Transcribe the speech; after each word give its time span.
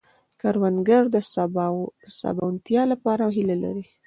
کروندګر 0.41 1.03
د 1.15 1.17
سباوونتیا 2.13 2.81
لپاره 2.91 3.23
هيله 3.35 3.55
لري 3.63 3.85